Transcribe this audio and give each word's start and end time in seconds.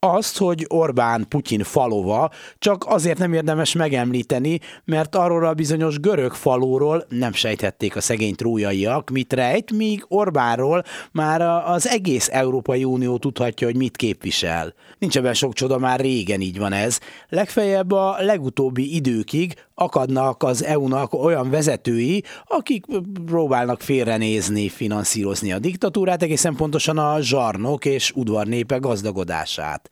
azt, 0.00 0.38
hogy 0.38 0.64
Orbán 0.68 1.26
Putyin 1.28 1.62
falova 1.62 2.30
csak 2.58 2.84
azért 2.86 3.18
nem 3.18 3.32
érdemes 3.32 3.74
megemlíteni, 3.74 4.60
mert 4.84 5.14
arról 5.14 5.46
a 5.46 5.54
bizonyos 5.54 5.98
görög 5.98 6.32
falóról 6.32 7.04
nem 7.08 7.32
sejthették 7.32 7.96
a 7.96 8.00
szegény 8.00 8.34
trójaiak, 8.34 9.10
mit 9.10 9.32
rejt, 9.32 9.72
míg 9.72 10.04
Orbánról 10.08 10.84
már 11.12 11.40
az 11.70 11.88
egész 11.88 12.28
Európai 12.32 12.84
Unió 12.84 13.16
tudhatja, 13.16 13.66
hogy 13.66 13.76
mit 13.76 13.96
képvisel. 13.96 14.74
Nincs 14.98 15.16
ebben 15.16 15.34
sok 15.34 15.52
csoda, 15.52 15.78
már 15.78 16.00
régen 16.00 16.40
így 16.40 16.58
van 16.58 16.72
ez. 16.72 16.98
Legfeljebb 17.28 17.92
a 17.92 18.16
legutóbbi 18.18 18.94
időkig 18.94 19.54
akadnak 19.74 20.42
az 20.42 20.64
EU-nak 20.64 21.14
olyan 21.14 21.50
vezetői, 21.50 22.22
akik 22.46 22.84
próbálnak 23.24 23.80
félrenézni, 23.80 24.68
finanszírozni 24.68 25.52
a 25.52 25.58
diktatúrát, 25.58 26.22
egészen 26.22 26.54
pontosan 26.54 26.98
a 26.98 27.20
zsarnok 27.20 27.84
és 27.84 28.12
udvarnépe 28.14 28.76
gazdagodását. 28.76 29.87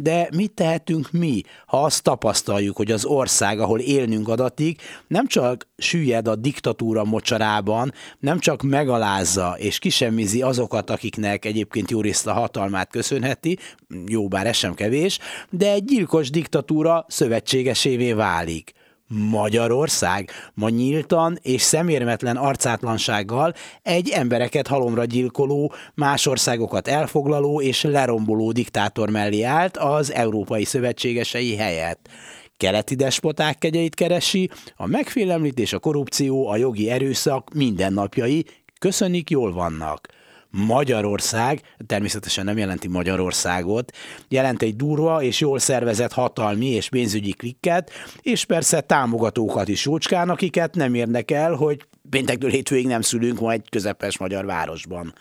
De 0.00 0.28
mit 0.36 0.52
tehetünk 0.52 1.10
mi, 1.10 1.42
ha 1.66 1.82
azt 1.84 2.02
tapasztaljuk, 2.02 2.76
hogy 2.76 2.90
az 2.90 3.04
ország, 3.04 3.60
ahol 3.60 3.80
élnünk 3.80 4.28
adatik, 4.28 4.82
nem 5.06 5.26
csak 5.26 5.68
süllyed 5.76 6.28
a 6.28 6.36
diktatúra 6.36 7.04
mocsarában, 7.04 7.92
nem 8.18 8.38
csak 8.38 8.62
megalázza 8.62 9.56
és 9.58 9.78
kisemmizi 9.78 10.42
azokat, 10.42 10.90
akiknek 10.90 11.44
egyébként 11.44 11.90
jó 11.90 12.00
részt 12.00 12.26
a 12.26 12.32
hatalmát 12.32 12.90
köszönheti, 12.90 13.58
jó 14.06 14.28
bár 14.28 14.46
ez 14.46 14.56
sem 14.56 14.74
kevés, 14.74 15.18
de 15.50 15.72
egy 15.72 15.84
gyilkos 15.84 16.30
diktatúra 16.30 17.04
szövetségesévé 17.08 18.12
válik. 18.12 18.72
Magyarország. 19.08 20.30
Ma 20.54 20.68
nyíltan 20.68 21.38
és 21.42 21.62
szemérmetlen 21.62 22.36
arcátlansággal 22.36 23.54
egy 23.82 24.08
embereket 24.08 24.66
halomra 24.66 25.04
gyilkoló, 25.04 25.72
más 25.94 26.26
országokat 26.26 26.88
elfoglaló 26.88 27.60
és 27.60 27.82
leromboló 27.82 28.52
diktátor 28.52 29.10
mellé 29.10 29.42
állt 29.42 29.76
az 29.76 30.12
európai 30.12 30.64
szövetségesei 30.64 31.56
helyett. 31.56 32.08
Keleti 32.56 32.94
despoták 32.94 33.58
kegyeit 33.58 33.94
keresi, 33.94 34.50
a 34.76 34.86
megfélemlítés, 34.86 35.72
a 35.72 35.78
korrupció, 35.78 36.48
a 36.48 36.56
jogi 36.56 36.90
erőszak 36.90 37.54
mindennapjai, 37.54 38.44
köszönik, 38.78 39.30
jól 39.30 39.52
vannak. 39.52 40.17
Magyarország, 40.50 41.60
természetesen 41.86 42.44
nem 42.44 42.58
jelenti 42.58 42.88
Magyarországot, 42.88 43.92
jelent 44.28 44.62
egy 44.62 44.76
durva 44.76 45.22
és 45.22 45.40
jól 45.40 45.58
szervezett 45.58 46.12
hatalmi 46.12 46.66
és 46.66 46.88
pénzügyi 46.88 47.32
klikket, 47.32 47.90
és 48.20 48.44
persze 48.44 48.80
támogatókat 48.80 49.68
is 49.68 49.84
jócskán, 49.84 50.28
akiket 50.28 50.74
nem 50.74 50.94
érdekel, 50.94 51.54
hogy 51.54 51.86
péntektől 52.10 52.50
hétfőig 52.50 52.86
nem 52.86 53.00
szülünk 53.00 53.40
majd 53.40 53.68
közepes 53.68 54.18
magyar 54.18 54.44
városban. 54.44 55.14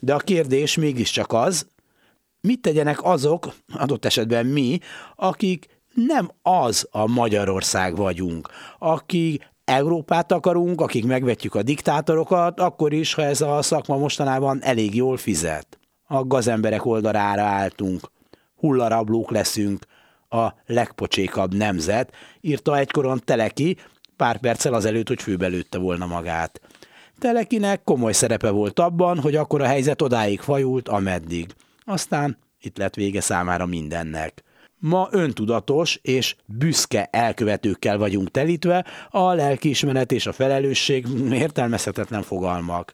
De 0.00 0.14
a 0.14 0.18
kérdés 0.18 0.76
mégiscsak 0.76 1.32
az, 1.32 1.66
mit 2.40 2.60
tegyenek 2.60 3.04
azok, 3.04 3.54
adott 3.74 4.04
esetben 4.04 4.46
mi, 4.46 4.78
akik 5.16 5.66
nem 5.94 6.30
az 6.42 6.88
a 6.90 7.06
Magyarország 7.06 7.96
vagyunk, 7.96 8.48
akik 8.78 9.50
Európát 9.76 10.32
akarunk, 10.32 10.80
akik 10.80 11.06
megvetjük 11.06 11.54
a 11.54 11.62
diktátorokat, 11.62 12.60
akkor 12.60 12.92
is, 12.92 13.14
ha 13.14 13.22
ez 13.22 13.40
a 13.40 13.62
szakma 13.62 13.96
mostanában 13.96 14.62
elég 14.62 14.94
jól 14.94 15.16
fizet. 15.16 15.78
A 16.04 16.24
gazemberek 16.24 16.86
oldalára 16.86 17.42
álltunk, 17.42 18.10
hullarablók 18.56 19.30
leszünk, 19.30 19.86
a 20.28 20.54
legpocsékabb 20.66 21.54
nemzet, 21.54 22.12
írta 22.40 22.78
egykoron 22.78 23.20
Teleki, 23.24 23.76
pár 24.16 24.38
perccel 24.38 24.74
azelőtt, 24.74 25.08
hogy 25.08 25.22
főbelőtte 25.22 25.78
volna 25.78 26.06
magát. 26.06 26.60
Telekinek 27.18 27.84
komoly 27.84 28.12
szerepe 28.12 28.50
volt 28.50 28.78
abban, 28.78 29.20
hogy 29.20 29.36
akkor 29.36 29.60
a 29.60 29.66
helyzet 29.66 30.02
odáig 30.02 30.40
fajult, 30.40 30.88
ameddig. 30.88 31.54
Aztán 31.84 32.38
itt 32.60 32.78
lett 32.78 32.94
vége 32.94 33.20
számára 33.20 33.66
mindennek. 33.66 34.42
Ma 34.84 35.08
öntudatos 35.10 35.98
és 36.02 36.36
büszke 36.46 37.08
elkövetőkkel 37.10 37.98
vagyunk 37.98 38.30
telítve, 38.30 38.84
a 39.10 39.32
lelkiismeret 39.32 40.12
és 40.12 40.26
a 40.26 40.32
felelősség 40.32 41.06
értelmezhetetlen 41.32 42.22
fogalmak. 42.22 42.92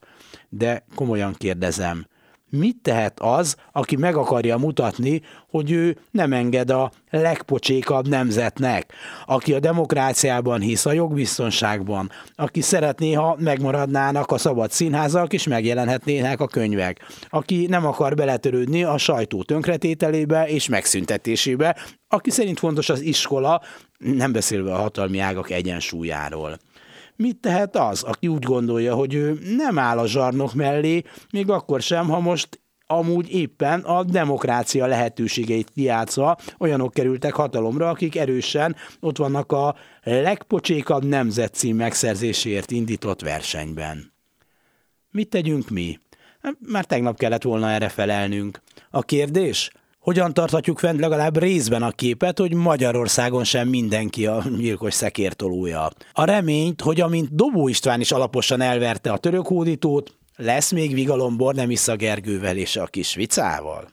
De 0.49 0.85
komolyan 0.95 1.33
kérdezem, 1.33 2.07
mit 2.49 2.77
tehet 2.81 3.19
az, 3.19 3.55
aki 3.71 3.95
meg 3.95 4.15
akarja 4.15 4.57
mutatni, 4.57 5.21
hogy 5.49 5.71
ő 5.71 5.97
nem 6.11 6.33
enged 6.33 6.69
a 6.69 6.91
legpocsékabb 7.09 8.07
nemzetnek, 8.07 8.93
aki 9.25 9.53
a 9.53 9.59
demokráciában 9.59 10.59
hisz, 10.59 10.85
a 10.85 10.91
jogbiztonságban, 10.91 12.11
aki 12.35 12.61
szeretné, 12.61 13.13
ha 13.13 13.35
megmaradnának 13.39 14.31
a 14.31 14.37
szabad 14.37 14.71
színházak, 14.71 15.33
és 15.33 15.47
megjelenhetnének 15.47 16.39
a 16.39 16.47
könyvek, 16.47 16.99
aki 17.29 17.65
nem 17.65 17.85
akar 17.85 18.15
beletörődni 18.15 18.83
a 18.83 18.97
sajtó 18.97 19.43
tönkretételébe 19.43 20.47
és 20.47 20.67
megszüntetésébe, 20.67 21.75
aki 22.07 22.31
szerint 22.31 22.59
fontos 22.59 22.89
az 22.89 23.01
iskola, 23.01 23.61
nem 23.97 24.31
beszélve 24.31 24.73
a 24.73 24.77
hatalmi 24.79 25.19
ágak 25.19 25.49
egyensúlyáról. 25.49 26.59
Mit 27.21 27.37
tehet 27.37 27.75
az, 27.75 28.03
aki 28.03 28.27
úgy 28.27 28.43
gondolja, 28.43 28.95
hogy 28.95 29.13
ő 29.13 29.39
nem 29.57 29.79
áll 29.79 29.97
a 29.97 30.07
zsarnok 30.07 30.53
mellé, 30.53 31.03
még 31.31 31.49
akkor 31.49 31.81
sem, 31.81 32.09
ha 32.09 32.19
most 32.19 32.61
amúgy 32.85 33.31
éppen 33.31 33.79
a 33.79 34.03
demokrácia 34.03 34.85
lehetőségeit 34.85 35.69
kiátszva 35.69 36.37
olyanok 36.59 36.93
kerültek 36.93 37.33
hatalomra, 37.33 37.89
akik 37.89 38.15
erősen 38.15 38.75
ott 38.99 39.17
vannak 39.17 39.51
a 39.51 39.75
legpocsékabb 40.03 41.05
nemzetcím 41.05 41.75
megszerzéséért 41.75 42.71
indított 42.71 43.21
versenyben. 43.21 44.13
Mit 45.11 45.29
tegyünk 45.29 45.69
mi? 45.69 45.99
Már 46.59 46.85
tegnap 46.85 47.17
kellett 47.17 47.43
volna 47.43 47.69
erre 47.69 47.89
felelnünk. 47.89 48.61
A 48.89 49.01
kérdés? 49.01 49.71
Hogyan 50.09 50.33
tarthatjuk 50.33 50.79
fent 50.79 50.99
legalább 50.99 51.37
részben 51.37 51.83
a 51.83 51.91
képet, 51.91 52.39
hogy 52.39 52.53
Magyarországon 52.53 53.43
sem 53.43 53.67
mindenki 53.67 54.25
a 54.25 54.43
gyilkos 54.57 54.93
szekértolója? 54.93 55.89
A 56.13 56.23
reményt, 56.23 56.81
hogy 56.81 57.01
amint 57.01 57.35
Dobó 57.35 57.67
István 57.67 57.99
is 57.99 58.11
alaposan 58.11 58.61
elverte 58.61 59.11
a 59.11 59.17
török 59.17 59.47
hódítót, 59.47 60.13
lesz 60.35 60.71
még 60.71 60.93
vigalombor 60.93 61.55
nem 61.55 61.69
a 61.85 61.95
Gergővel 61.95 62.57
és 62.57 62.75
a 62.75 62.85
kis 62.85 63.15
vicával? 63.15 63.87